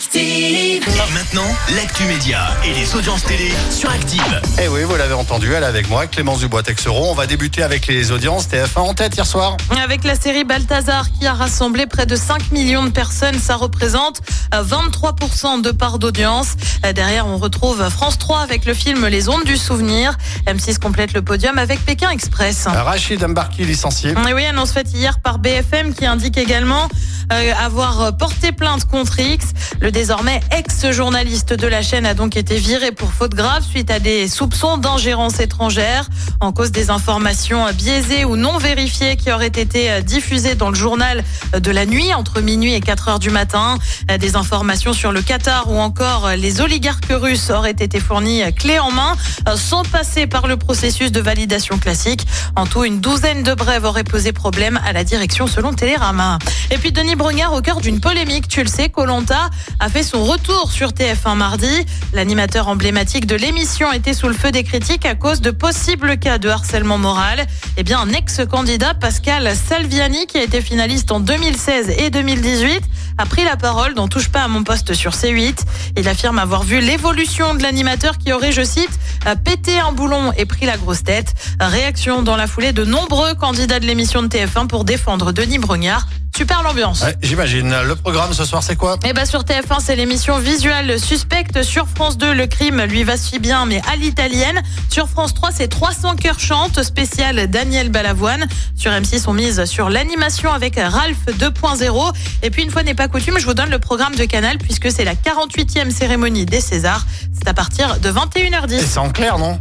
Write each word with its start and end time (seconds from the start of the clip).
Active. 0.00 0.82
Et 0.88 1.12
maintenant, 1.12 1.44
l'actu 1.76 2.04
média 2.04 2.38
et 2.64 2.72
les 2.72 2.94
audiences 2.94 3.22
télé 3.22 3.52
sur 3.70 3.90
Active. 3.90 4.40
Eh 4.58 4.66
oui, 4.66 4.82
vous 4.84 4.96
l'avez 4.96 5.12
entendu, 5.12 5.52
elle 5.52 5.62
est 5.62 5.66
avec 5.66 5.90
moi, 5.90 6.06
Clémence 6.06 6.38
Dubois-Texeron. 6.40 7.10
On 7.10 7.14
va 7.14 7.26
débuter 7.26 7.62
avec 7.62 7.86
les 7.86 8.10
audiences 8.10 8.48
TF1 8.48 8.78
en 8.78 8.94
tête 8.94 9.14
hier 9.16 9.26
soir. 9.26 9.58
Avec 9.82 10.04
la 10.04 10.14
série 10.14 10.44
Balthazar 10.44 11.12
qui 11.12 11.26
a 11.26 11.34
rassemblé 11.34 11.86
près 11.86 12.06
de 12.06 12.16
5 12.16 12.50
millions 12.50 12.84
de 12.84 12.88
personnes, 12.88 13.38
ça 13.38 13.56
représente 13.56 14.22
euh, 14.54 14.62
23% 14.62 15.60
de 15.60 15.70
part 15.70 15.98
d'audience. 15.98 16.54
Euh, 16.86 16.94
Derrière, 16.94 17.26
on 17.26 17.36
retrouve 17.36 17.86
France 17.90 18.16
3 18.16 18.40
avec 18.40 18.64
le 18.64 18.72
film 18.72 19.06
Les 19.06 19.28
Ondes 19.28 19.44
du 19.44 19.58
Souvenir. 19.58 20.16
M6 20.46 20.78
complète 20.78 21.12
le 21.12 21.20
podium 21.20 21.58
avec 21.58 21.84
Pékin 21.84 22.08
Express. 22.08 22.66
Rachid 22.66 23.22
Mbarki 23.22 23.66
licencié. 23.66 24.14
Et 24.30 24.32
oui, 24.32 24.46
annonce 24.46 24.72
faite 24.72 24.90
hier 24.94 25.18
par 25.18 25.38
BFM 25.38 25.92
qui 25.92 26.06
indique 26.06 26.38
également 26.38 26.88
euh, 27.32 27.52
avoir 27.62 28.16
porté 28.16 28.52
plainte 28.52 28.86
contre 28.86 29.20
X. 29.20 29.48
Le 29.80 29.89
désormais 29.90 30.40
ex-journaliste 30.56 31.52
de 31.52 31.66
la 31.66 31.82
chaîne 31.82 32.06
a 32.06 32.14
donc 32.14 32.36
été 32.36 32.56
viré 32.56 32.92
pour 32.92 33.12
faute 33.12 33.34
grave 33.34 33.64
suite 33.64 33.90
à 33.90 33.98
des 33.98 34.28
soupçons 34.28 34.76
d'ingérence 34.76 35.40
étrangère 35.40 36.08
en 36.40 36.52
cause 36.52 36.70
des 36.70 36.90
informations 36.90 37.66
biaisées 37.72 38.24
ou 38.24 38.36
non 38.36 38.58
vérifiées 38.58 39.16
qui 39.16 39.30
auraient 39.32 39.46
été 39.46 40.02
diffusées 40.02 40.54
dans 40.54 40.70
le 40.70 40.74
journal 40.74 41.24
de 41.52 41.70
la 41.70 41.86
nuit 41.86 42.14
entre 42.14 42.40
minuit 42.40 42.74
et 42.74 42.80
4 42.80 43.08
heures 43.08 43.18
du 43.18 43.30
matin. 43.30 43.78
Des 44.18 44.36
informations 44.36 44.92
sur 44.92 45.12
le 45.12 45.22
Qatar 45.22 45.70
ou 45.70 45.78
encore 45.78 46.30
les 46.36 46.60
oligarques 46.60 47.10
russes 47.10 47.50
auraient 47.50 47.70
été 47.70 48.00
fournies 48.00 48.42
clé 48.54 48.78
en 48.78 48.90
main 48.90 49.16
sans 49.56 49.82
passer 49.82 50.26
par 50.26 50.46
le 50.46 50.56
processus 50.56 51.12
de 51.12 51.20
validation 51.20 51.78
classique. 51.78 52.26
En 52.56 52.66
tout, 52.66 52.84
une 52.84 53.00
douzaine 53.00 53.42
de 53.42 53.54
brèves 53.54 53.84
auraient 53.84 54.04
posé 54.04 54.32
problème 54.32 54.80
à 54.86 54.92
la 54.92 55.04
direction 55.04 55.46
selon 55.46 55.72
Télérama. 55.72 56.38
Et 56.72 56.78
puis 56.78 56.92
Denis 56.92 57.16
Brognard 57.16 57.52
au 57.52 57.60
cœur 57.60 57.80
d'une 57.80 57.98
polémique, 57.98 58.46
tu 58.46 58.62
le 58.62 58.68
sais, 58.68 58.88
Colanta 58.88 59.50
a 59.80 59.88
fait 59.88 60.04
son 60.04 60.24
retour 60.24 60.70
sur 60.70 60.90
TF1 60.90 61.34
mardi. 61.34 61.84
L'animateur 62.14 62.68
emblématique 62.68 63.26
de 63.26 63.34
l'émission 63.34 63.92
était 63.92 64.14
sous 64.14 64.28
le 64.28 64.34
feu 64.34 64.52
des 64.52 64.62
critiques 64.62 65.04
à 65.04 65.16
cause 65.16 65.40
de 65.40 65.50
possibles 65.50 66.16
cas 66.16 66.38
de 66.38 66.48
harcèlement 66.48 66.96
moral. 66.96 67.44
Eh 67.76 67.82
bien, 67.82 67.98
un 67.98 68.12
ex-candidat, 68.12 68.94
Pascal 68.94 69.52
Salviani, 69.56 70.26
qui 70.26 70.38
a 70.38 70.44
été 70.44 70.60
finaliste 70.60 71.10
en 71.10 71.18
2016 71.18 71.90
et 71.98 72.10
2018, 72.10 72.82
a 73.18 73.26
pris 73.26 73.44
la 73.44 73.56
parole 73.56 73.94
dans 73.94 74.06
Touche 74.06 74.28
pas 74.28 74.44
à 74.44 74.48
mon 74.48 74.62
poste 74.62 74.94
sur 74.94 75.10
C8. 75.10 75.58
Il 75.96 76.08
affirme 76.08 76.38
avoir 76.38 76.62
vu 76.62 76.80
l'évolution 76.80 77.54
de 77.54 77.62
l'animateur 77.64 78.16
qui 78.16 78.32
aurait, 78.32 78.52
je 78.52 78.62
cite, 78.62 78.96
pété 79.44 79.80
un 79.80 79.90
boulon 79.90 80.32
et 80.36 80.46
pris 80.46 80.66
la 80.66 80.76
grosse 80.76 81.02
tête. 81.02 81.34
Réaction 81.60 82.22
dans 82.22 82.36
la 82.36 82.46
foulée 82.46 82.72
de 82.72 82.84
nombreux 82.84 83.34
candidats 83.34 83.80
de 83.80 83.86
l'émission 83.86 84.22
de 84.22 84.28
TF1 84.28 84.68
pour 84.68 84.84
défendre 84.84 85.32
Denis 85.32 85.58
Brognard. 85.58 86.06
Super 86.40 86.62
l'ambiance. 86.62 87.02
Ouais, 87.02 87.14
J'imagine. 87.20 87.82
Le 87.86 87.94
programme 87.94 88.32
ce 88.32 88.46
soir, 88.46 88.62
c'est 88.62 88.74
quoi? 88.74 88.96
Eh 89.04 89.12
ben 89.12 89.26
sur 89.26 89.42
TF1, 89.42 89.76
c'est 89.84 89.94
l'émission 89.94 90.38
visuelle 90.38 90.98
suspecte. 90.98 91.62
Sur 91.62 91.86
France 91.86 92.16
2, 92.16 92.32
le 92.32 92.46
crime 92.46 92.80
lui 92.84 93.04
va 93.04 93.18
si 93.18 93.38
bien, 93.38 93.66
mais 93.66 93.82
à 93.92 93.96
l'italienne. 93.96 94.58
Sur 94.88 95.06
France 95.06 95.34
3, 95.34 95.50
c'est 95.52 95.68
300 95.68 96.16
cœurs 96.16 96.40
chantent, 96.40 96.82
spécial 96.82 97.46
Daniel 97.48 97.90
Balavoine. 97.90 98.46
Sur 98.74 98.90
M6, 98.90 99.24
on 99.26 99.34
mise 99.34 99.66
sur 99.66 99.90
l'animation 99.90 100.50
avec 100.50 100.76
Ralph 100.76 101.26
2.0. 101.28 102.12
Et 102.42 102.48
puis, 102.48 102.62
une 102.62 102.70
fois 102.70 102.84
n'est 102.84 102.94
pas 102.94 103.08
coutume, 103.08 103.38
je 103.38 103.44
vous 103.44 103.52
donne 103.52 103.68
le 103.68 103.78
programme 103.78 104.14
de 104.14 104.24
Canal, 104.24 104.56
puisque 104.56 104.90
c'est 104.90 105.04
la 105.04 105.16
48e 105.16 105.90
cérémonie 105.90 106.46
des 106.46 106.62
Césars. 106.62 107.04
C'est 107.34 107.48
à 107.48 107.52
partir 107.52 108.00
de 108.00 108.08
Et 108.08 108.12
21h10. 108.12 108.80
c'est 108.80 108.98
en 108.98 109.10
clair, 109.10 109.36
non? 109.36 109.60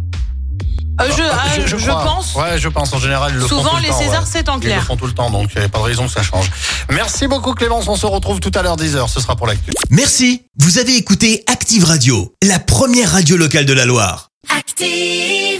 Euh, 1.01 1.09
je, 1.15 1.23
ah, 1.31 1.65
je 1.65 1.75
crois. 1.77 2.03
pense. 2.03 2.35
Ouais, 2.35 2.57
je 2.59 2.67
pense. 2.67 2.91
En 2.93 2.99
général, 2.99 3.31
ils 3.33 3.39
le 3.39 3.47
font 3.47 3.57
Souvent, 3.59 3.77
le 3.77 3.83
les 3.83 3.89
temps, 3.89 3.99
Césars, 3.99 4.21
ouais. 4.21 4.27
c'est 4.29 4.49
en 4.49 4.55
Ils 4.59 4.63
le 4.63 4.67
clair. 4.67 4.83
font 4.83 4.97
tout 4.97 5.07
le 5.07 5.13
temps, 5.13 5.29
donc 5.29 5.49
il 5.55 5.59
n'y 5.59 5.65
a 5.65 5.69
pas 5.69 5.79
de 5.79 5.83
raison 5.83 6.05
que 6.07 6.11
ça 6.11 6.23
change. 6.23 6.49
Merci 6.89 7.27
beaucoup, 7.27 7.53
Clémence. 7.53 7.87
On 7.87 7.95
se 7.95 8.05
retrouve 8.05 8.39
tout 8.39 8.51
à 8.55 8.61
l'heure 8.61 8.75
10h. 8.77 9.07
Ce 9.07 9.19
sera 9.21 9.35
pour 9.35 9.47
l'actu. 9.47 9.71
Merci, 9.89 10.43
vous 10.59 10.77
avez 10.77 10.95
écouté 10.97 11.43
Active 11.47 11.83
Radio, 11.85 12.33
la 12.43 12.59
première 12.59 13.11
radio 13.11 13.37
locale 13.37 13.65
de 13.65 13.73
la 13.73 13.85
Loire. 13.85 14.29
Active. 14.57 15.58